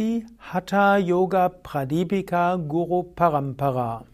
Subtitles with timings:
[0.00, 4.06] die Hatha Yoga Pradipika Guru Parampara.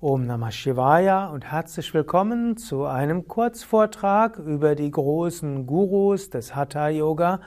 [0.00, 6.88] Om Namah Shivaya und herzlich willkommen zu einem Kurzvortrag über die großen Gurus des Hatha
[6.88, 7.42] Yoga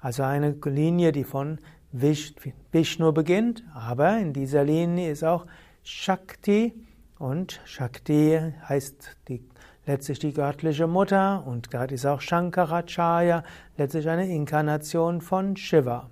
[0.00, 1.58] Also eine Linie, die von
[2.00, 5.46] Vishnu beginnt, aber in dieser Linie ist auch
[5.82, 6.74] Shakti
[7.18, 9.42] und Shakti heißt die,
[9.86, 13.44] letztlich die göttliche Mutter und gerade ist auch Shankaracharya
[13.78, 16.10] letztlich eine Inkarnation von Shiva.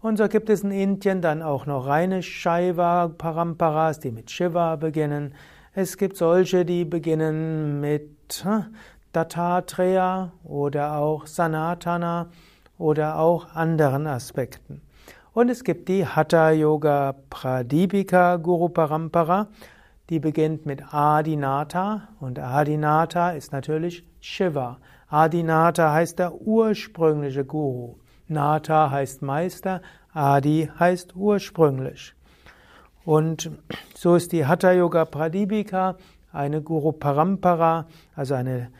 [0.00, 4.76] Und so gibt es in Indien dann auch noch reine Shaiva Paramparas, die mit Shiva
[4.76, 5.34] beginnen.
[5.74, 8.44] Es gibt solche, die beginnen mit
[9.12, 12.28] Dattatreya oder auch Sanatana
[12.78, 14.82] oder auch anderen Aspekten.
[15.34, 19.48] Und es gibt die Hatha Yoga Pradipika Guru Parampara,
[20.08, 24.78] die beginnt mit Adinata und Adinata ist natürlich Shiva.
[25.08, 27.96] Adinata heißt der ursprüngliche Guru.
[28.28, 29.82] Nata heißt Meister,
[30.12, 32.14] Adi heißt ursprünglich.
[33.04, 33.50] Und
[33.96, 35.96] so ist die Hatha Yoga Pradipika
[36.32, 38.70] eine Guru Parampara, also eine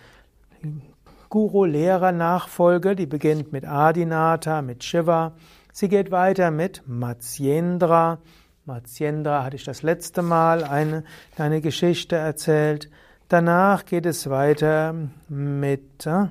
[1.31, 5.33] Guru-Lehrer-Nachfolge, die beginnt mit Adinata, mit Shiva
[5.77, 8.19] Sie geht weiter mit Matsyendra.
[8.65, 11.03] Matsyendra hatte ich das letzte Mal eine,
[11.37, 12.89] eine Geschichte erzählt.
[13.27, 14.95] Danach geht es weiter
[15.29, 16.29] mit äh,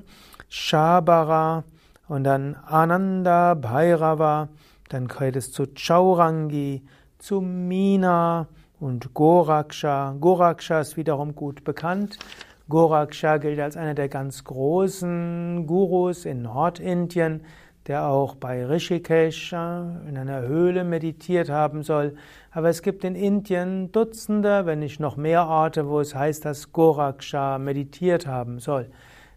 [0.48, 1.64] Shabara
[2.08, 4.48] und dann Ananda Bhairava.
[4.88, 6.82] Dann geht es zu Chaurangi,
[7.18, 8.48] zu Mina
[8.80, 10.16] und Goraksha.
[10.18, 12.18] Goraksha ist wiederum gut bekannt.
[12.70, 17.42] Goraksha gilt als einer der ganz großen Gurus in Nordindien
[17.86, 22.14] der auch bei Rishikesh in einer Höhle meditiert haben soll.
[22.50, 26.72] Aber es gibt in Indien Dutzende, wenn nicht noch mehr Orte, wo es heißt, dass
[26.72, 28.90] Goraksha meditiert haben soll.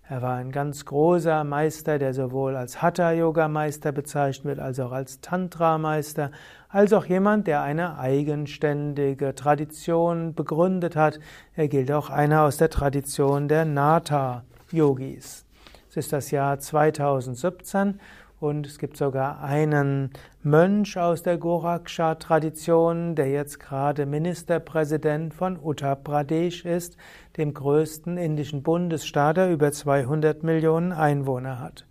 [0.10, 5.20] Er war ein ganz großer Meister, der sowohl als Hatha-Yoga-Meister bezeichnet wird, als auch als
[5.20, 6.32] Tantra-Meister,
[6.70, 11.20] als auch jemand, der eine eigenständige Tradition begründet hat.
[11.56, 15.46] Er gilt auch einer aus der Tradition der Natha-Yogis.
[15.90, 18.00] Es ist das Jahr 2017
[18.40, 20.12] und es gibt sogar einen
[20.44, 26.98] Mönch aus der Goraksha-Tradition, der jetzt gerade Ministerpräsident von Uttar Pradesh ist,
[27.38, 31.88] dem größten indischen Bundesstaat, der über 200 Millionen Einwohner hat.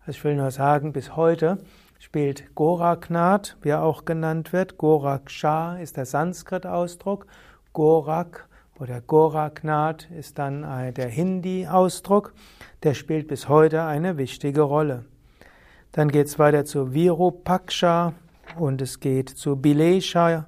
[0.00, 1.58] Also ich will nur sagen, bis heute
[1.98, 4.78] spielt Goraknath, wie er auch genannt wird.
[4.78, 7.26] Goraksha ist der Sanskrit-Ausdruck.
[7.72, 10.62] Gorak oder Goraknath ist dann
[10.94, 12.32] der Hindi-Ausdruck.
[12.84, 15.04] Der spielt bis heute eine wichtige Rolle.
[15.92, 18.12] Dann geht es weiter zu Virupaksha
[18.56, 20.46] und es geht zu Bileshaya,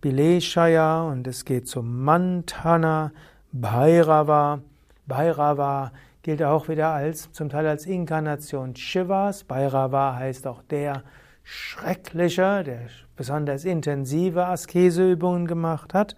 [0.00, 3.12] Bileshaya und es geht zu Mantana,
[3.52, 4.60] Bhairava.
[5.06, 9.44] Bhairava gilt auch wieder als, zum Teil als Inkarnation Shivas.
[9.44, 11.02] Bhairava heißt auch der
[11.42, 12.80] Schreckliche, der
[13.14, 16.16] besonders intensive Askeseübungen gemacht hat.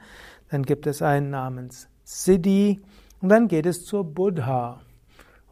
[0.50, 2.80] Dann gibt es einen namens Siddhi
[3.20, 4.80] und dann geht es zur Buddha.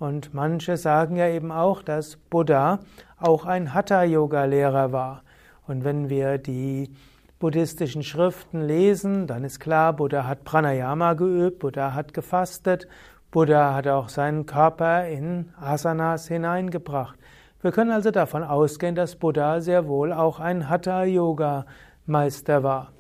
[0.03, 2.81] Und manche sagen ja eben auch, dass Buddha
[3.21, 5.23] auch ein Hatha-Yoga-Lehrer war.
[5.69, 6.93] Und wenn wir die
[7.39, 12.89] buddhistischen Schriften lesen, dann ist klar, Buddha hat Pranayama geübt, Buddha hat gefastet,
[13.31, 17.17] Buddha hat auch seinen Körper in Asanas hineingebracht.
[17.61, 22.91] Wir können also davon ausgehen, dass Buddha sehr wohl auch ein Hatha-Yoga-Meister war.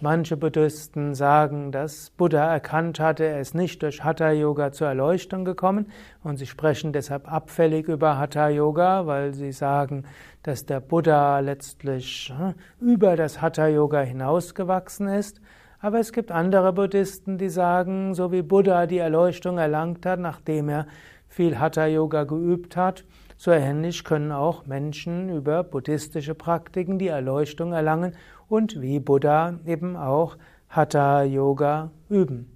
[0.00, 5.44] Manche Buddhisten sagen, dass Buddha erkannt hatte, er ist nicht durch Hatha Yoga zur Erleuchtung
[5.44, 5.90] gekommen
[6.22, 10.04] und sie sprechen deshalb abfällig über Hatha Yoga, weil sie sagen,
[10.44, 15.40] dass der Buddha letztlich hm, über das Hatha Yoga hinausgewachsen ist.
[15.80, 20.68] Aber es gibt andere Buddhisten, die sagen, so wie Buddha die Erleuchtung erlangt hat, nachdem
[20.68, 20.86] er
[21.26, 23.04] viel Hatha Yoga geübt hat,
[23.38, 28.12] so ähnlich können auch Menschen über buddhistische Praktiken die Erleuchtung erlangen
[28.48, 30.36] und wie Buddha eben auch
[30.68, 32.54] Hatha Yoga üben.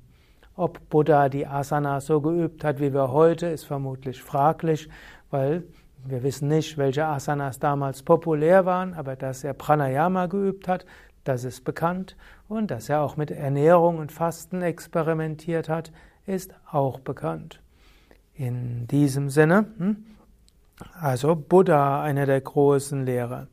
[0.55, 4.90] Ob Buddha die Asanas so geübt hat wie wir heute, ist vermutlich fraglich,
[5.31, 5.62] weil
[6.05, 10.84] wir wissen nicht, welche Asanas damals populär waren, aber dass er Pranayama geübt hat,
[11.25, 12.17] Das ist bekannt
[12.49, 15.93] und dass er auch mit Ernährung und Fasten experimentiert hat,
[16.26, 17.61] ist auch bekannt.
[18.34, 20.05] In diesem Sinne, hm,
[21.00, 23.49] also Buddha, einer der großen Lehrer.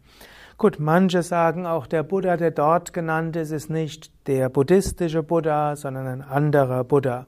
[0.58, 5.76] Gut, manche sagen auch, der Buddha, der dort genannt ist, ist nicht der buddhistische Buddha,
[5.76, 7.28] sondern ein anderer Buddha.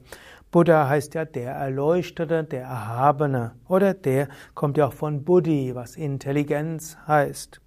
[0.50, 3.52] Buddha heißt ja der Erleuchtete, der Erhabene.
[3.68, 7.62] Oder der kommt ja auch von Buddhi, was Intelligenz heißt.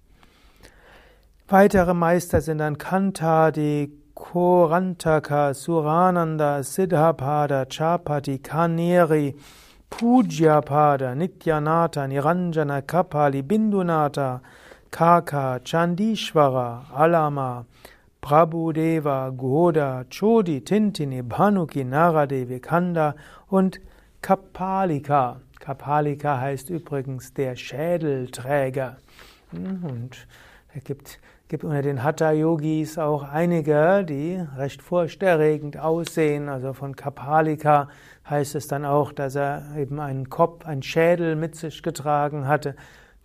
[1.48, 9.34] Weitere Meister sind dann Kantadi, Korantaka, Surananda, Siddhapada, Chapati, Kaneri,
[9.90, 14.40] Pujyapada, Nityanata, Niranjana, Kapali, Bindunata,
[14.90, 17.64] Kaka, Chandishvara, Alama,
[18.22, 23.14] Prabhudeva, Goda, Chodi, Tintini, Bhanuki, Naradevi, Kanda
[23.50, 23.78] und
[24.22, 25.36] Kapalika.
[25.60, 28.96] Kapalika heißt übrigens der Schädelträger.
[29.50, 30.26] Hm, und
[30.74, 36.48] es gibt, gibt unter den Hatha-Yogis auch einige, die recht furchterregend aussehen.
[36.48, 37.88] Also von Kapalika
[38.28, 42.74] heißt es dann auch, dass er eben einen Kopf, einen Schädel mit sich getragen hatte,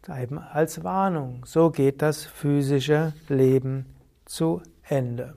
[0.08, 1.44] eben als Warnung.
[1.46, 3.86] So geht das physische Leben
[4.26, 5.36] zu Ende.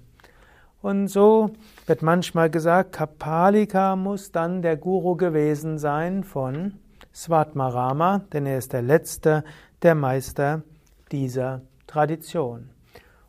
[0.83, 1.53] Und so
[1.87, 6.75] wird manchmal gesagt, Kapalika muss dann der Guru gewesen sein von
[7.15, 9.45] Svatmarama, denn er ist der letzte
[9.83, 10.63] der Meister
[11.11, 12.74] dieser Tradition.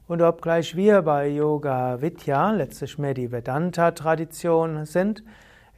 [0.08, 5.24] Und obgleich wir bei Yoga Vidya letztlich mehr die Vedanta-Tradition sind,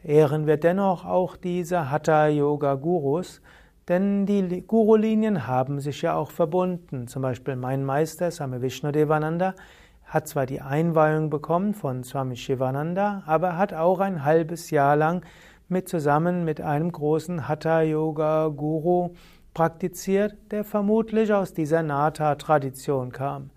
[0.03, 3.41] ehren wir dennoch auch diese Hatha-Yoga-Gurus,
[3.87, 7.07] denn die Guru-Linien haben sich ja auch verbunden.
[7.07, 9.55] Zum Beispiel mein Meister Swami Vishnudevananda
[10.03, 15.25] hat zwar die Einweihung bekommen von Swami Shivananda, aber hat auch ein halbes Jahr lang
[15.69, 19.11] mit zusammen mit einem großen Hatha-Yoga-Guru
[19.53, 23.51] praktiziert, der vermutlich aus dieser Nata-Tradition kam.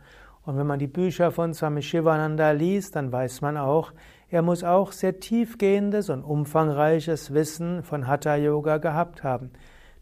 [0.45, 3.93] Und wenn man die Bücher von Swami Shivananda liest, dann weiß man auch,
[4.31, 9.51] er muss auch sehr tiefgehendes und umfangreiches Wissen von Hatha-Yoga gehabt haben.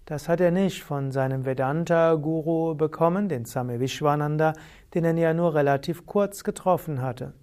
[0.05, 4.55] Das hat er nicht von seinem Vedanta-Guru bekommen, den Same Vishwananda,
[4.95, 7.35] den er ja nur relativ kurz getroffen hatte.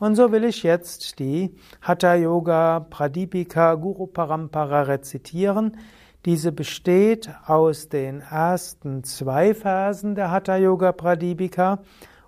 [0.00, 5.76] Und so will ich jetzt die Hatha-Yoga-Pradipika-Guru-Parampara rezitieren.
[6.24, 11.78] Diese besteht aus den ersten zwei Versen der Hatha Yoga Pradipika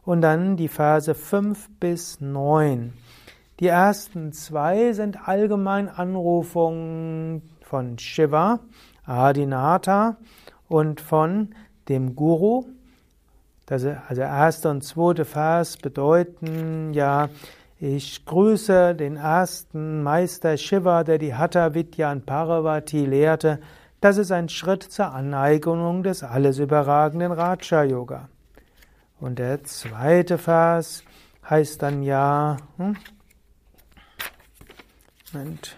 [0.03, 2.93] und dann die Verse 5 bis 9.
[3.59, 8.61] Die ersten zwei sind allgemein Anrufungen von Shiva,
[9.05, 10.17] Adinata
[10.69, 11.55] und von
[11.89, 12.65] dem Guru.
[13.67, 17.29] Das, also erste und zweite Vers bedeuten ja,
[17.79, 23.59] ich grüße den ersten Meister Shiva, der die Hatha Vidya an Parvati lehrte.
[24.01, 28.31] Das ist ein Schritt zur Aneignung des alles überragenden Raja Yoga.
[29.21, 31.05] Und der zweite Vers
[31.49, 32.97] heißt dann ja, hm?
[35.33, 35.77] Moment.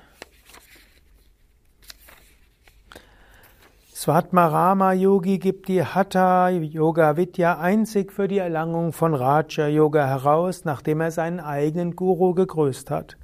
[3.92, 10.64] Svatmarama Yogi gibt die Hatha Yoga Vidya einzig für die Erlangung von Raja Yoga heraus,
[10.64, 13.16] nachdem er seinen eigenen Guru gegrüßt hat.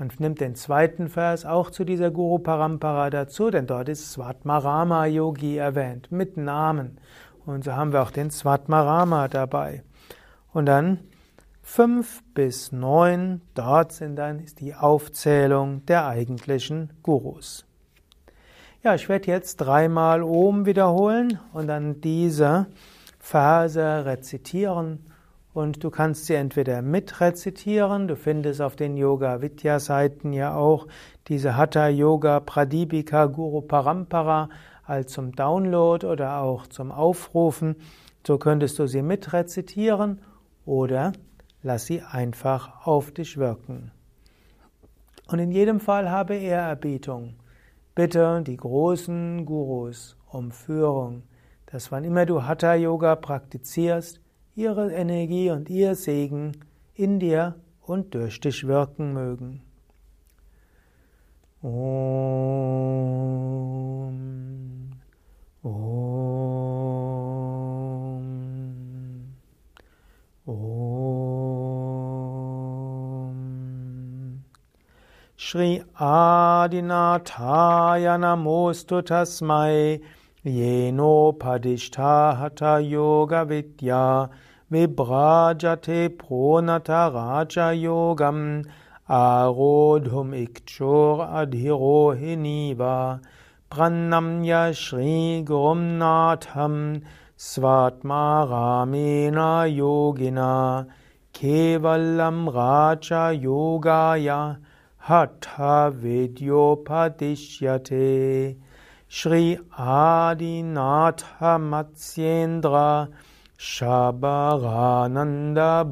[0.00, 5.04] Man nimmt den zweiten Vers auch zu dieser Guru Parampara dazu, denn dort ist Svatmarama
[5.04, 6.98] Yogi erwähnt, mit Namen.
[7.44, 9.82] Und so haben wir auch den Svatmarama dabei.
[10.54, 11.00] Und dann
[11.60, 17.66] fünf bis neun, dort sind dann ist die Aufzählung der eigentlichen Gurus.
[18.82, 22.68] Ja, ich werde jetzt dreimal Om wiederholen und dann diese
[23.18, 25.09] Verse rezitieren
[25.52, 30.86] und du kannst sie entweder mitrezitieren, du findest auf den Yoga Vidya Seiten ja auch
[31.28, 34.48] diese Hatha Yoga Pradipika Guru Parampara
[34.84, 37.76] als zum Download oder auch zum Aufrufen.
[38.26, 40.20] So könntest du sie mitrezitieren
[40.64, 41.12] oder
[41.62, 43.90] lass sie einfach auf dich wirken.
[45.26, 47.34] Und in jedem Fall habe Ehrerbietung.
[47.94, 51.24] Bitte die großen Gurus um Führung,
[51.66, 54.20] dass wann immer du Hatha Yoga praktizierst,
[54.54, 56.52] ihre Energie und ihr Segen
[56.94, 59.62] in dir und durch dich wirken mögen.
[61.62, 61.70] Om.
[65.62, 65.70] Om.
[70.46, 71.10] Om.
[75.36, 77.24] Shri Adinathaya
[78.18, 80.00] Namostu Tasmai
[80.44, 84.30] Yeno Padishthahata Yoga Vidya
[84.72, 88.64] Vibrajate Pronata Raja Yogam
[89.06, 93.20] Arodhum Ikchor Adhirohiniva
[93.70, 97.02] Pranamya Shri Gurumnatham
[97.36, 100.86] Svatmaramena Yogina
[101.34, 104.56] Kevalam Raja Yogaya
[104.96, 108.56] Hatha Vidyopadishyate
[109.12, 113.08] Shri Adinatha Matsyendra
[113.58, 114.62] Shabarananda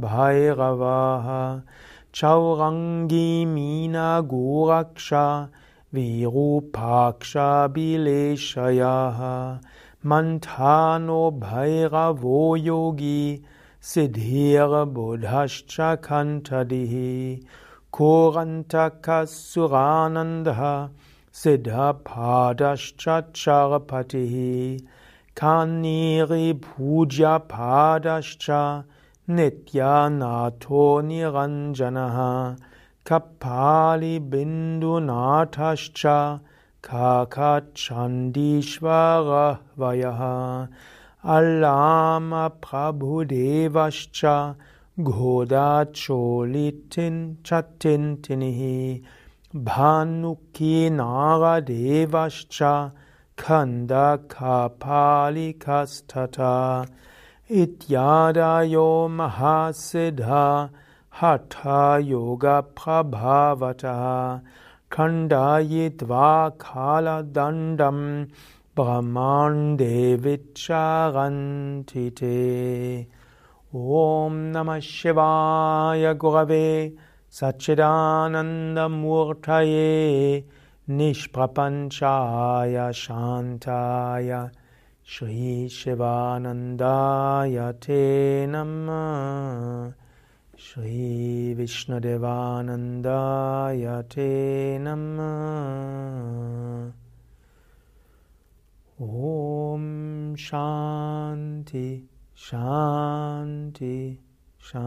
[0.01, 1.65] Bhairavaha
[2.13, 5.49] Chaurangi Mina Goraksha
[5.93, 9.61] Virupaksha Bileshayaha
[10.05, 13.43] Mantano Bhairavo Yogi
[13.83, 17.43] Siddhir Buddhascha Kantadihi
[17.93, 20.91] Korantaka Suranandha
[21.39, 23.17] Siddhapadascha
[25.37, 28.85] Kaniri Puja Padascha
[29.29, 30.11] Nitya
[31.07, 32.59] Niranjanaha
[33.05, 36.41] Kapali Bindu Nathascha
[36.83, 40.69] Kakachandishvara Vayaha
[41.25, 44.57] Alama Prabhudevascha
[45.01, 49.05] Goda Cholitin Chatintinihi
[49.55, 52.93] Bhanuki Naradevascha
[53.35, 56.87] Kanda Kapali Kastata
[57.51, 60.69] Ityadayo Mahasiddha
[61.09, 64.43] Hatha Yoga Prabhavata
[64.91, 68.29] Kandayitva Kala Dandam
[68.77, 73.07] Brahmande Vicharantite
[73.73, 76.95] Om Namah Shivaya Gurave
[77.31, 80.45] Satchidananda Murtaye
[80.89, 84.51] Nishprapanchaya Shantaya
[85.03, 89.93] Shri Shivanandaya Te Namah
[90.57, 96.93] Shri Vishnadevanandaya Te Namah
[99.01, 104.19] Om Shanti Shanti
[104.69, 104.85] Shanti.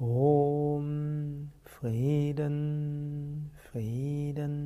[0.00, 4.56] Om Frieden Frieden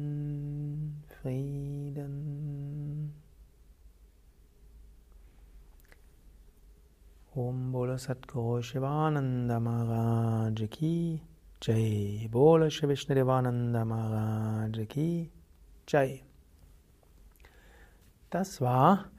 [1.21, 2.15] Frieden
[7.35, 11.21] Om Bolo Satguru Shivananda Maharaj Ki
[11.61, 15.31] Jai Bolo Shri Vishnadevananda Maharaj Ki
[15.87, 16.23] Jai.
[18.31, 19.11] Das war